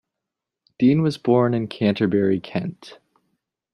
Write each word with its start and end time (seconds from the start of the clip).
Dean 0.79 1.03
was 1.03 1.19
born 1.19 1.53
in 1.53 1.67
Canterbury, 1.67 2.39
Kent. 2.39 2.97